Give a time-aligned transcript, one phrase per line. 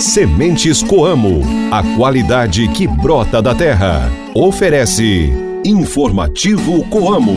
[0.00, 4.10] Sementes Coamo, a qualidade que brota da terra.
[4.34, 5.30] Oferece
[5.64, 7.36] Informativo Coamo.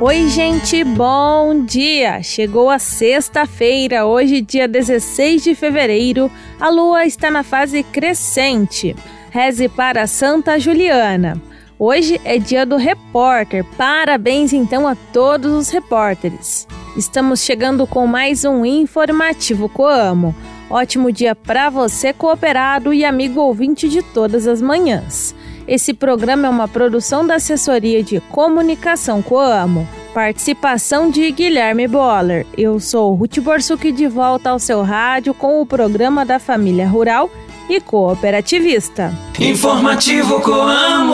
[0.00, 2.22] Oi, gente, bom dia!
[2.22, 6.30] Chegou a sexta-feira, hoje, dia 16 de fevereiro.
[6.60, 8.94] A lua está na fase crescente.
[9.30, 11.40] Reze para Santa Juliana.
[11.86, 13.62] Hoje é dia do repórter.
[13.76, 16.66] Parabéns então a todos os repórteres.
[16.96, 20.34] Estamos chegando com mais um informativo Coamo.
[20.70, 25.34] Ótimo dia para você, cooperado e amigo ouvinte de todas as manhãs.
[25.68, 29.86] Esse programa é uma produção da Assessoria de Comunicação Coamo.
[30.14, 32.46] Participação de Guilherme Boller.
[32.56, 37.30] Eu sou Ruth Borsuk de volta ao seu rádio com o programa da Família Rural
[37.68, 39.12] e cooperativista.
[39.38, 41.13] Informativo Coamo.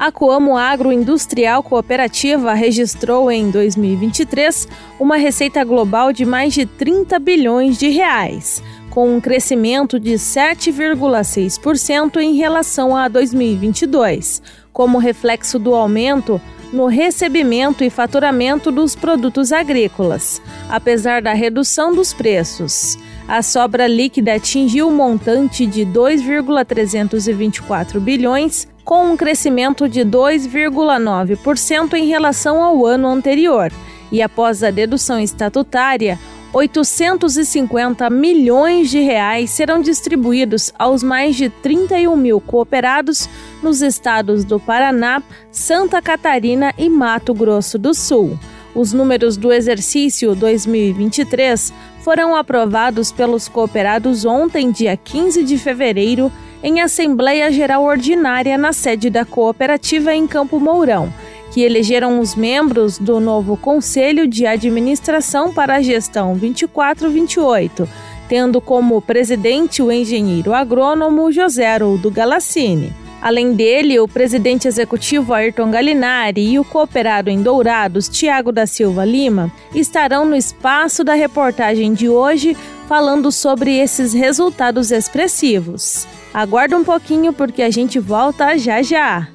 [0.00, 4.66] A Coamo Agroindustrial Cooperativa registrou em 2023
[4.98, 12.16] uma receita global de mais de 30 bilhões de reais, com um crescimento de 7,6%
[12.16, 16.40] em relação a 2022, como reflexo do aumento
[16.72, 22.98] no recebimento e faturamento dos produtos agrícolas, apesar da redução dos preços.
[23.28, 32.08] A sobra líquida atingiu um montante de 2,324 bilhões, com um crescimento de 2,9% em
[32.08, 33.72] relação ao ano anterior.
[34.12, 36.18] E após a dedução estatutária,
[36.52, 43.30] 850 milhões de reais serão distribuídos aos mais de 31 mil cooperados
[43.62, 48.38] nos estados do Paraná, Santa Catarina e Mato Grosso do Sul.
[48.74, 56.30] Os números do exercício 2023 foram aprovados pelos cooperados ontem, dia 15 de fevereiro,
[56.62, 61.12] em Assembleia Geral Ordinária na sede da cooperativa em Campo Mourão,
[61.52, 67.88] que elegeram os membros do novo Conselho de Administração para a Gestão 2428,
[68.28, 72.92] tendo como presidente o engenheiro agrônomo José Roldo Galassini.
[73.22, 79.04] Além dele, o presidente executivo Ayrton Galinari e o cooperado em Dourados, Tiago da Silva
[79.04, 82.56] Lima, estarão no espaço da reportagem de hoje
[82.92, 86.06] falando sobre esses resultados expressivos.
[86.34, 89.28] Aguarda um pouquinho porque a gente volta já já.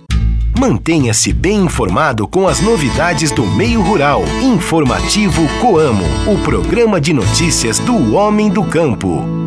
[0.60, 4.22] Mantenha-se bem informado com as novidades do meio rural.
[4.44, 9.47] Informativo Coamo, o programa de notícias do homem do campo.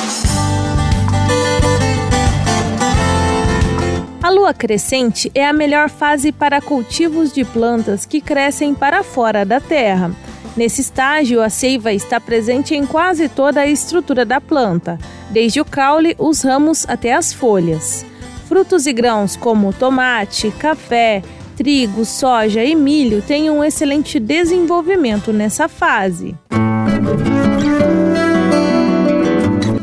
[4.31, 9.59] Lua crescente é a melhor fase para cultivos de plantas que crescem para fora da
[9.59, 10.11] terra.
[10.55, 14.97] Nesse estágio, a seiva está presente em quase toda a estrutura da planta,
[15.29, 18.05] desde o caule, os ramos até as folhas.
[18.47, 21.21] Frutos e grãos como tomate, café,
[21.55, 26.35] trigo, soja e milho têm um excelente desenvolvimento nessa fase.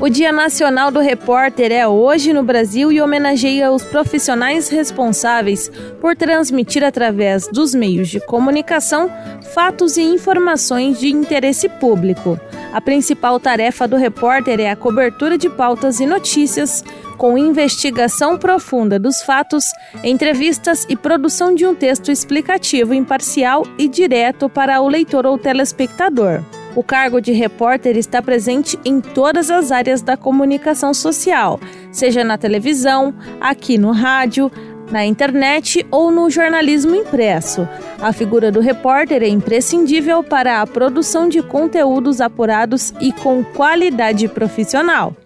[0.01, 5.69] O Dia Nacional do Repórter é hoje no Brasil e homenageia os profissionais responsáveis
[6.01, 9.11] por transmitir através dos meios de comunicação
[9.53, 12.39] fatos e informações de interesse público.
[12.73, 16.85] A principal tarefa do repórter é a cobertura de pautas e notícias,
[17.17, 19.65] com investigação profunda dos fatos,
[20.05, 26.45] entrevistas e produção de um texto explicativo imparcial e direto para o leitor ou telespectador.
[26.79, 31.59] O cargo de repórter está presente em todas as áreas da comunicação social,
[31.91, 34.49] seja na televisão, aqui no rádio,
[34.89, 37.69] na internet ou no jornalismo impresso.
[38.01, 44.29] A figura do repórter é imprescindível para a produção de conteúdos apurados e com qualidade
[44.29, 45.17] profissional.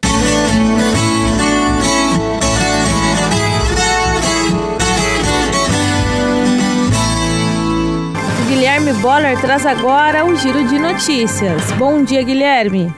[8.82, 11.70] Guilherme Boller traz agora o giro de notícias.
[11.78, 12.92] Bom dia, Guilherme.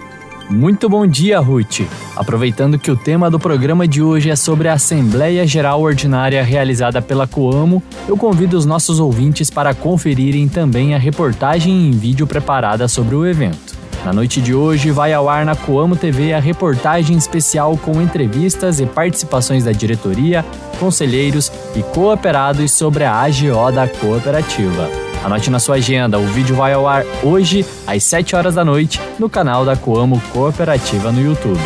[0.48, 1.80] Muito bom dia, Ruth.
[2.16, 7.02] Aproveitando que o tema do programa de hoje é sobre a Assembleia Geral Ordinária realizada
[7.02, 12.88] pela Coamo, eu convido os nossos ouvintes para conferirem também a reportagem em vídeo preparada
[12.88, 13.76] sobre o evento.
[14.06, 18.80] Na noite de hoje, vai ao ar na Coamo TV a reportagem especial com entrevistas
[18.80, 20.42] e participações da diretoria,
[20.80, 25.03] conselheiros e cooperados sobre a AGO da cooperativa.
[25.24, 29.00] Anote na sua agenda, o vídeo vai ao ar hoje, às 7 horas da noite,
[29.18, 31.58] no canal da Coamo Cooperativa no YouTube.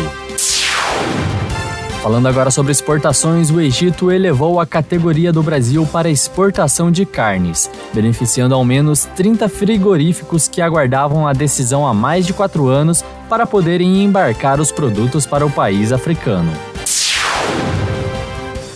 [2.01, 7.69] Falando agora sobre exportações, o Egito elevou a categoria do Brasil para exportação de carnes,
[7.93, 13.45] beneficiando ao menos 30 frigoríficos que aguardavam a decisão há mais de quatro anos para
[13.45, 16.49] poderem embarcar os produtos para o país africano.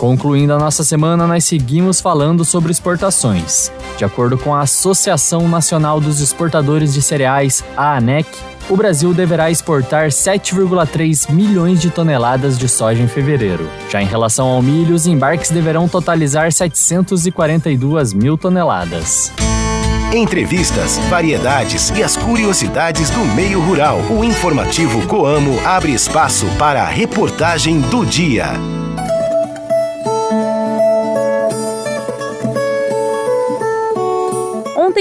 [0.03, 3.71] Concluindo a nossa semana, nós seguimos falando sobre exportações.
[3.97, 8.27] De acordo com a Associação Nacional dos Exportadores de Cereais, a ANEC,
[8.69, 13.65] o Brasil deverá exportar 7,3 milhões de toneladas de soja em fevereiro.
[13.89, 19.31] Já em relação ao milho, os embarques deverão totalizar 742 mil toneladas.
[20.13, 24.01] Entrevistas, variedades e as curiosidades do meio rural.
[24.11, 28.49] O informativo Coamo abre espaço para a reportagem do dia.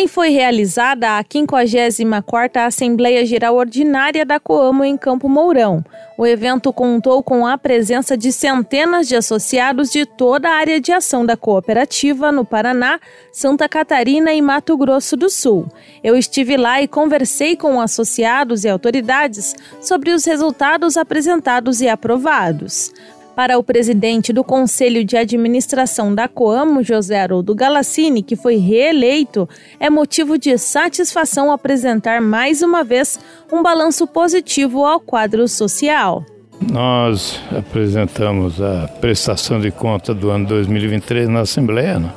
[0.03, 5.85] Ontem foi realizada a 54ª Assembleia Geral Ordinária da Coamo em Campo Mourão.
[6.19, 10.91] O evento contou com a presença de centenas de associados de toda a área de
[10.91, 12.99] ação da cooperativa no Paraná,
[13.31, 15.69] Santa Catarina e Mato Grosso do Sul.
[16.03, 22.93] Eu estive lá e conversei com associados e autoridades sobre os resultados apresentados e aprovados.
[23.35, 29.49] Para o presidente do Conselho de Administração da Coamo, José Haroldo Galassini, que foi reeleito,
[29.81, 33.19] é motivo de satisfação apresentar mais uma vez
[33.51, 36.25] um balanço positivo ao quadro social.
[36.71, 42.13] Nós apresentamos a prestação de conta do ano 2023 na Assembleia, né?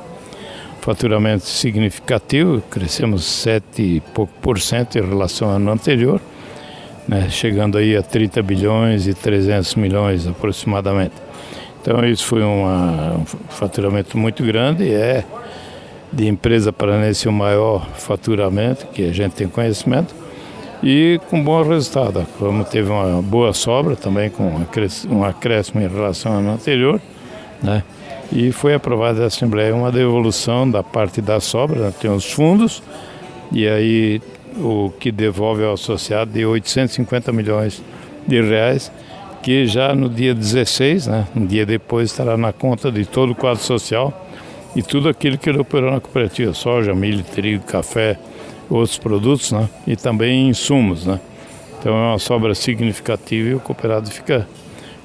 [0.82, 6.22] faturamento significativo, crescemos 7 e pouco por cento em relação ao ano anterior
[7.08, 11.14] né, chegando aí a 30 bilhões e 300 milhões aproximadamente.
[11.82, 15.24] Então isso foi uma, um faturamento muito grande, é
[16.12, 20.16] de empresa paranense o maior faturamento que a gente tem conhecimento
[20.82, 22.26] e com bom resultado.
[22.40, 24.44] Como teve uma boa sobra também com
[25.10, 27.02] um acréscimo em relação ao ano anterior,
[27.62, 27.84] né?
[28.32, 31.94] E foi aprovada na Assembleia uma devolução da parte da sobra, né?
[32.00, 32.82] tem os fundos,
[33.52, 34.22] e aí
[34.58, 37.82] o que devolve ao associado de 850 milhões
[38.28, 38.92] de reais,
[39.44, 43.36] que já no dia 16, né, um dia depois, estará na conta de todo o
[43.36, 44.26] quadro social
[44.76, 48.18] e tudo aquilo que ele operou na cooperativa, soja, milho, trigo, café,
[48.70, 51.20] outros produtos, né, e também insumos, né.
[51.80, 54.48] Então é uma sobra significativa e o cooperado fica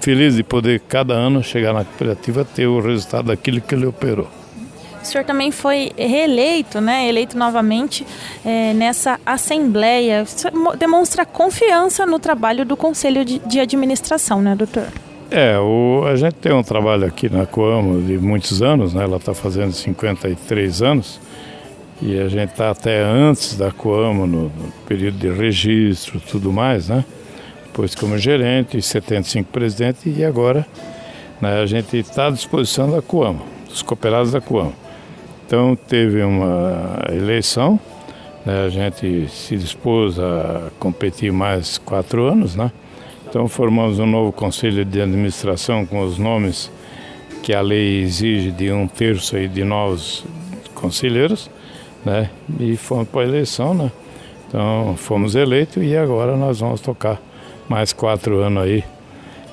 [0.00, 4.39] feliz de poder cada ano chegar na cooperativa ter o resultado daquilo que ele operou.
[5.02, 8.06] O senhor também foi reeleito, né, eleito novamente
[8.44, 10.22] é, nessa Assembleia.
[10.22, 10.48] Isso
[10.78, 14.88] demonstra confiança no trabalho do Conselho de, de Administração, né, doutor?
[15.30, 19.04] É, o, a gente tem um trabalho aqui na Coamo de muitos anos, né?
[19.04, 21.20] Ela está fazendo 53 anos
[22.02, 26.88] e a gente está até antes da Coamo no, no, período de registro, tudo mais,
[26.88, 27.04] né?
[27.66, 30.66] Depois como gerente, 75 presidente e agora
[31.40, 34.74] né, a gente está à disposição da Coamo, dos cooperados da Coamo.
[35.50, 37.76] Então teve uma eleição,
[38.46, 42.70] né, a gente se dispôs a competir mais quatro anos, né?
[43.28, 46.70] Então formamos um novo conselho de administração com os nomes
[47.42, 50.24] que a lei exige de um terço aí de novos
[50.72, 51.50] conselheiros,
[52.04, 52.30] né?
[52.60, 53.90] E fomos para a eleição, né?
[54.46, 57.20] Então fomos eleitos e agora nós vamos tocar
[57.68, 58.84] mais quatro anos aí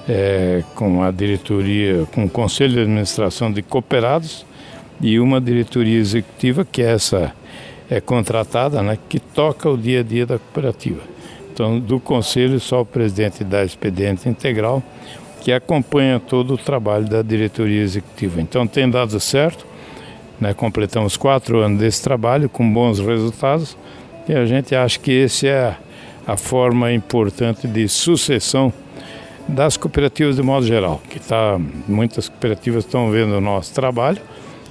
[0.07, 4.45] é, com a diretoria, com o conselho de administração de cooperados
[5.01, 7.33] e uma diretoria executiva que é essa
[7.89, 11.01] é contratada, né, que toca o dia a dia da cooperativa.
[11.53, 14.83] Então, do conselho só o presidente dá expediente integral
[15.41, 18.41] que acompanha todo o trabalho da diretoria executiva.
[18.41, 19.65] Então, tem dado certo.
[20.39, 23.75] Né, completamos quatro anos desse trabalho com bons resultados
[24.29, 25.75] e a gente acha que esse é
[26.27, 28.71] a forma importante de sucessão
[29.47, 34.21] das cooperativas de modo geral, que tá muitas cooperativas estão vendo o nosso trabalho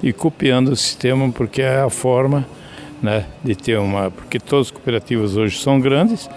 [0.02, 2.46] e copiando o sistema porque é a forma
[3.02, 4.10] né, de ter uma.
[4.10, 6.28] Porque todas as cooperativas hoje são grandes,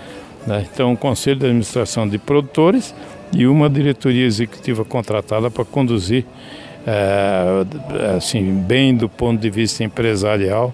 [0.46, 2.94] né, então um conselho de administração de produtores
[3.34, 6.26] e uma diretoria executiva contratada para conduzir
[6.88, 10.74] é, assim bem do ponto de vista empresarial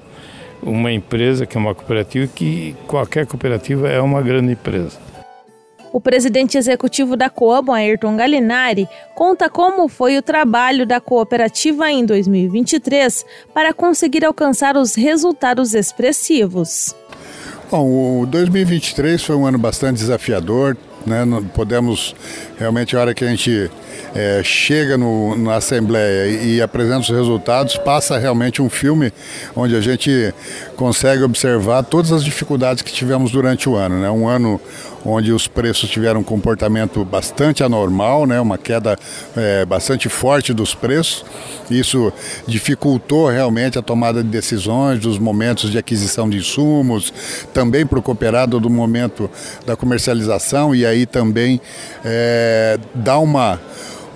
[0.61, 4.97] uma empresa que é uma cooperativa que qualquer cooperativa é uma grande empresa.
[5.91, 12.05] O presidente executivo da Coamo, Ayrton Galinari, conta como foi o trabalho da cooperativa em
[12.05, 16.93] 2023 para conseguir alcançar os resultados expressivos.
[17.71, 21.23] Bom, o 2023 foi um ano bastante desafiador, né?
[21.53, 22.15] Podemos
[22.57, 23.69] realmente a hora que a gente
[24.13, 29.11] é, chega no, na Assembleia e, e apresenta os resultados, passa realmente um filme
[29.55, 30.33] onde a gente
[30.75, 33.99] consegue observar todas as dificuldades que tivemos durante o ano.
[33.99, 34.09] Né?
[34.09, 34.59] Um ano
[35.05, 38.39] onde os preços tiveram um comportamento bastante anormal, né?
[38.41, 38.97] uma queda
[39.35, 41.23] é, bastante forte dos preços.
[41.69, 42.11] Isso
[42.47, 47.13] dificultou realmente a tomada de decisões, dos momentos de aquisição de insumos,
[47.53, 49.29] também para o cooperado do momento
[49.65, 51.61] da comercialização e aí também
[52.03, 52.44] é,
[52.93, 53.59] dá uma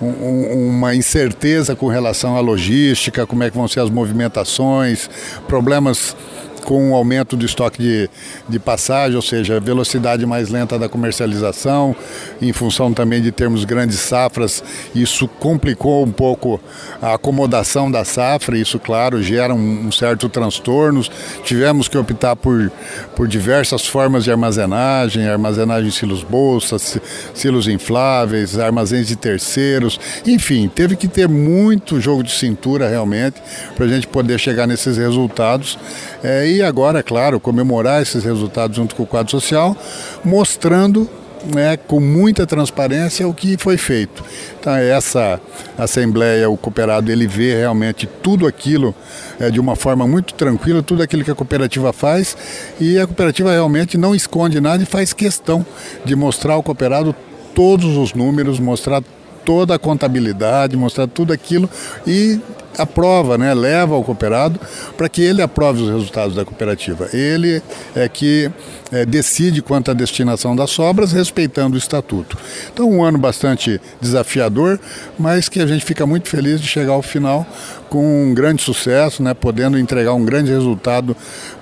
[0.02, 5.10] uma incerteza com relação à logística, como é que vão ser as movimentações,
[5.46, 6.16] problemas
[6.60, 8.10] com o aumento do estoque de,
[8.48, 11.94] de passagem, ou seja, velocidade mais lenta da comercialização,
[12.40, 14.62] em função também de termos grandes safras,
[14.94, 16.60] isso complicou um pouco
[17.00, 21.02] a acomodação da safra, isso, claro, gera um, um certo transtorno.
[21.44, 22.70] Tivemos que optar por,
[23.16, 26.98] por diversas formas de armazenagem, armazenagem em silos bolsas,
[27.34, 33.40] silos infláveis, armazéns de terceiros, enfim, teve que ter muito jogo de cintura realmente
[33.74, 35.78] para a gente poder chegar nesses resultados.
[36.22, 39.76] É, e agora, é claro, comemorar esses resultados junto com o quadro social,
[40.24, 41.08] mostrando
[41.54, 44.22] né, com muita transparência o que foi feito.
[44.58, 45.40] Então essa
[45.78, 48.94] assembleia, o cooperado, ele vê realmente tudo aquilo
[49.38, 52.36] é, de uma forma muito tranquila, tudo aquilo que a cooperativa faz
[52.78, 55.64] e a cooperativa realmente não esconde nada e faz questão
[56.04, 57.14] de mostrar ao cooperado
[57.54, 59.02] todos os números, mostrar
[59.44, 61.68] toda a contabilidade, mostrar tudo aquilo
[62.06, 62.38] e
[62.78, 64.60] aprova, né, leva ao cooperado
[64.96, 67.08] para que ele aprove os resultados da cooperativa.
[67.12, 67.62] Ele
[67.94, 68.50] é que
[68.92, 72.36] é, decide quanto à destinação das sobras, respeitando o estatuto.
[72.72, 74.78] Então, um ano bastante desafiador,
[75.18, 77.46] mas que a gente fica muito feliz de chegar ao final
[77.88, 81.16] com um grande sucesso, né, podendo entregar um grande resultado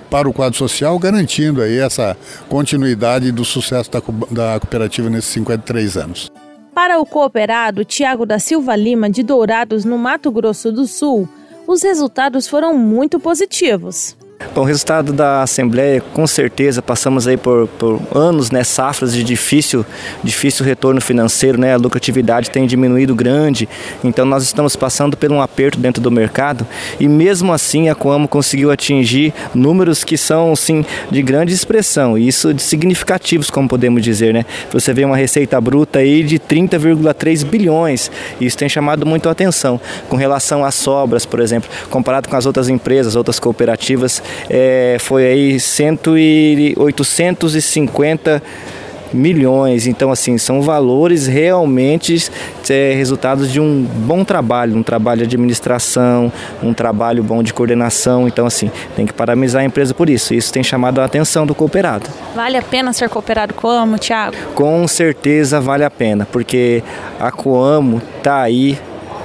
[0.09, 3.99] para o quadro social, garantindo aí essa continuidade do sucesso da,
[4.31, 6.48] da cooperativa nesses 53 anos.
[6.81, 11.27] Para o cooperado Tiago da Silva Lima, de Dourados, no Mato Grosso do Sul,
[11.67, 14.15] os resultados foram muito positivos.
[14.55, 19.21] Bom, o resultado da Assembleia, com certeza, passamos aí por, por, anos, né, safras de
[19.21, 19.85] difícil,
[20.23, 23.67] difícil retorno financeiro, né, a lucratividade tem diminuído grande,
[24.03, 26.65] então nós estamos passando por um aperto dentro do mercado
[26.99, 32.27] e mesmo assim a Coamo conseguiu atingir números que são, sim, de grande expressão, e
[32.27, 34.45] isso de significativos, como podemos dizer, né.
[34.71, 38.09] Você vê uma receita bruta aí de 30,3 bilhões,
[38.41, 39.79] isso tem chamado muito a atenção.
[40.07, 45.25] Com relação às sobras, por exemplo, comparado com as outras empresas, outras cooperativas, é, foi
[45.25, 48.41] aí cento e 850
[49.13, 49.87] milhões.
[49.87, 52.29] Então, assim, são valores realmente
[52.69, 56.31] é, resultados de um bom trabalho, um trabalho de administração,
[56.61, 58.27] um trabalho bom de coordenação.
[58.27, 60.33] Então, assim, tem que parabenizar a empresa por isso.
[60.33, 62.09] Isso tem chamado a atenção do cooperado.
[62.35, 64.35] Vale a pena ser cooperado Coamo, Thiago?
[64.53, 66.83] Com certeza vale a pena, porque
[67.19, 68.77] a Coamo está aí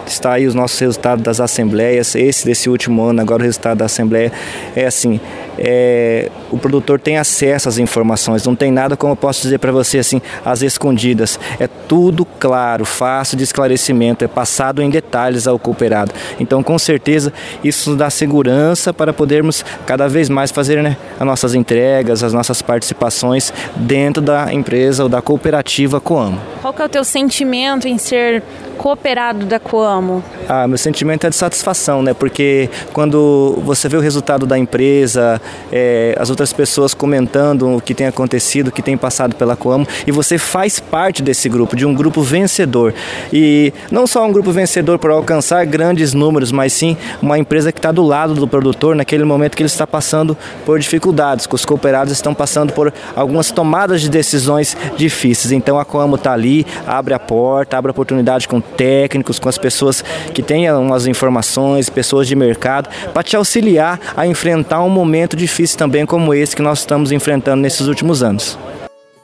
[0.06, 3.87] está aí os nossos resultados das assembleias, esse desse último ano, agora o resultado da
[3.87, 4.32] assembleia
[4.75, 5.20] é assim,
[5.58, 9.73] é, o produtor tem acesso às informações, não tem nada como eu posso dizer para
[9.73, 11.38] você assim, às escondidas.
[11.58, 16.12] É tudo claro, fácil de esclarecimento, é passado em detalhes ao cooperado.
[16.38, 17.32] Então, com certeza,
[17.62, 22.32] isso nos dá segurança para podermos cada vez mais fazer né, as nossas entregas, as
[22.32, 26.40] nossas participações dentro da empresa ou da cooperativa Coamo.
[26.61, 28.42] Qual que é o teu sentimento em ser
[28.75, 30.23] cooperado da Coamo?
[30.49, 32.12] Ah, meu sentimento é de satisfação, né?
[32.12, 35.40] Porque quando você vê o resultado da empresa,
[35.72, 39.86] é, as outras pessoas comentando o que tem acontecido, o que tem passado pela Coamo,
[40.06, 42.94] e você faz parte desse grupo, de um grupo vencedor.
[43.32, 47.78] E não só um grupo vencedor para alcançar grandes números, mas sim uma empresa que
[47.78, 51.64] está do lado do produtor naquele momento que ele está passando por dificuldades, que os
[51.64, 55.52] cooperados estão passando por algumas tomadas de decisões difíceis.
[55.52, 59.58] Então a Coamo está ali, abre a porta, abre a oportunidade com técnicos, com as
[59.58, 65.34] pessoas que têm umas informações, pessoas de mercado, para te auxiliar a enfrentar um momento
[65.35, 68.59] momento difícil também como esse que nós estamos enfrentando nesses últimos anos.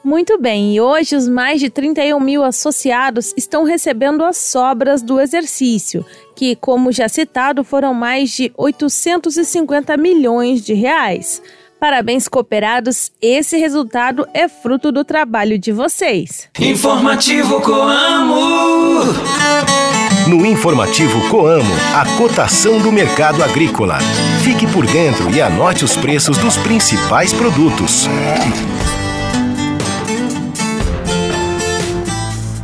[0.03, 5.19] Muito bem, e hoje os mais de 31 mil associados estão recebendo as sobras do
[5.19, 6.03] exercício,
[6.35, 11.41] que, como já citado, foram mais de 850 milhões de reais.
[11.79, 16.49] Parabéns, cooperados, esse resultado é fruto do trabalho de vocês.
[16.59, 19.01] Informativo Coamo.
[20.31, 23.97] No informativo Coamo, a cotação do mercado agrícola.
[24.41, 28.07] Fique por dentro e anote os preços dos principais produtos.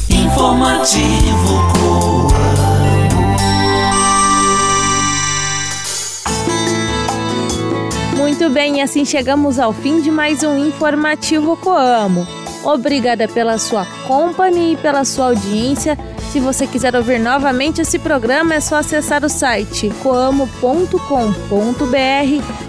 [0.09, 1.05] Informativo
[8.17, 12.27] Muito bem, assim chegamos ao fim de mais um informativo Coamo.
[12.65, 15.97] Obrigada pela sua companhia e pela sua audiência.
[16.35, 20.99] Se você quiser ouvir novamente esse programa, é só acessar o site coamo.com.br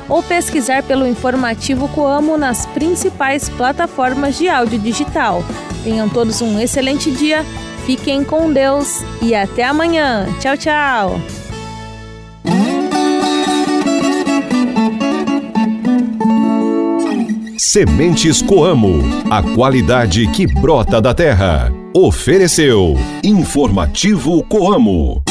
[0.09, 5.43] ou pesquisar pelo informativo Coamo nas principais plataformas de áudio digital.
[5.83, 7.45] Tenham todos um excelente dia,
[7.85, 10.29] fiquem com Deus e até amanhã.
[10.39, 11.21] Tchau, tchau!
[17.59, 21.76] Sementes Coamo, a qualidade que brota da terra.
[21.99, 25.23] Ofereceu Informativo Coamo.